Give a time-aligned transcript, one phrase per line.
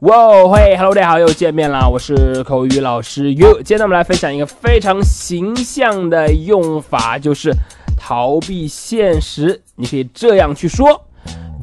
[0.00, 1.88] 哇，嘿，Hello，大家好，又见面啦！
[1.88, 3.62] 我是口语老师 You。
[3.62, 7.52] 今天，我们来分享一个非常形象的用法，就是
[7.96, 9.62] 逃避现实。
[9.76, 11.00] 你可以这样去说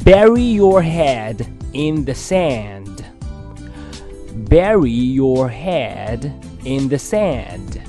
[0.06, 3.04] ：Bury your head in the sand.
[4.50, 6.32] Bury your head
[6.64, 7.82] in the sand.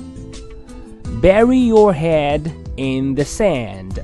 [1.21, 2.41] Bury your head
[2.75, 4.03] in the sand.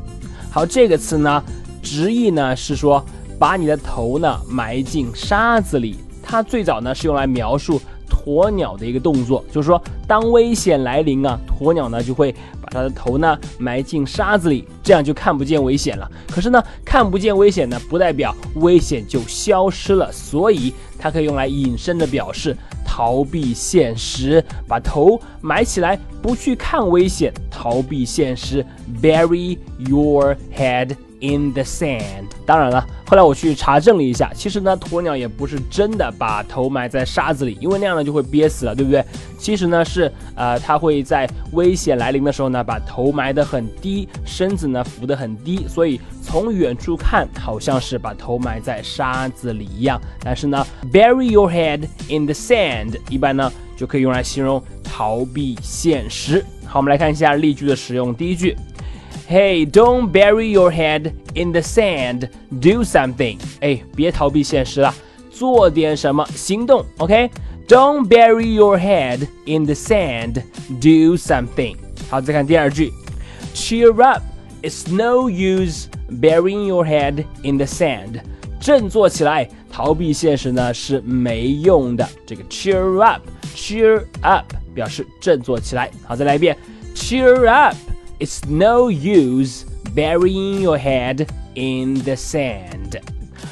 [0.50, 1.44] 好，这个词呢，
[1.84, 3.06] 直译呢是说
[3.38, 6.00] 把你的头呢埋进沙子里。
[6.30, 16.07] 它最早呢是用来描述鸵鸟的一个动作，就是说当危险来临啊，鸵鸟呢就会把它的头呢埋进沙子里，这样就看不见危险了。
[16.29, 22.56] 可是呢，看不见危险呢，不代表危险就消失了，所以它可以用来隐身的表示
[22.92, 28.65] 逃避现实，把头埋起来，不去看危险，逃避现实
[29.00, 30.96] ，bury your head。
[31.21, 32.30] In the sand。
[32.45, 39.03] 当然了，后来我去查证了一下，其实呢，鸵鸟也不是真的把头埋在沙子里，因为那样呢就会憋死了，对不对？
[39.38, 50.00] 其实呢是，呃，它会在危险来临的时候呢，把头埋得很低，身子呢浮得很低，所以从远处看好像是把头埋在沙子里一样。
[50.23, 56.45] 但是呢，bury your head in the sand，一般呢就可以用来形容逃避现实。
[56.65, 58.15] 好，我们来看一下例句的使用。
[58.15, 58.57] 第一句。
[59.27, 62.29] Hey, don't bury your head in the sand.
[62.51, 63.39] Do something.
[63.61, 64.95] 哎，别逃避现实了，
[65.31, 66.84] 做点什么，行动。
[66.98, 70.43] OK？Don't bury your head in the sand.
[70.69, 71.77] Do something.
[72.11, 72.93] 好，再看第二句。
[73.55, 74.23] Cheer up.
[74.62, 78.20] It's no use burying your head in the sand.
[78.60, 82.08] 振作起来，逃避现实呢是没用的。
[82.26, 85.90] 这个 cheer up，cheer up 表示振作起来。
[86.06, 86.58] 好，再来一遍
[86.94, 87.76] ，cheer up。
[88.20, 89.64] It's no use
[89.96, 93.00] burying your head in the sand。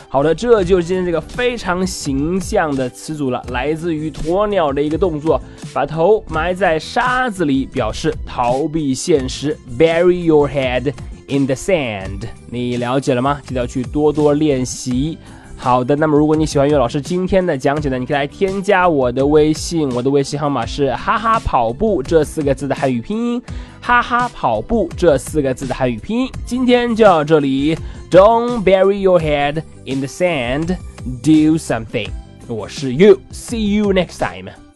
[0.09, 5.42] 好的，这就是今天这个非常形象的词组了，来自于鸵鸟的一个动作，
[5.73, 9.58] 把头埋在沙子里，表示逃避现实。
[9.77, 10.93] Bury your head
[11.27, 12.27] in the sand。
[12.49, 13.39] 你了解了吗？
[13.45, 15.17] 记得要去多多练习。
[15.60, 23.42] 好的，那么如果你喜欢岳老师今天的讲解呢，你可以来添加我的微信，我的微信号码是哈哈跑步这四个字的汉语拼音，
[23.82, 26.32] 哈哈跑步这四个字的汉语拼音。
[26.45, 27.76] 今天就到这里
[28.11, 30.77] ，Don't bury your head in the sand,
[31.23, 32.10] do something。
[32.48, 34.67] 我是 You，see you next time。